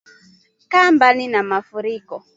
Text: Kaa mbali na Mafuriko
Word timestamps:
Kaa 0.71 0.91
mbali 0.91 1.27
na 1.27 1.43
Mafuriko 1.43 2.23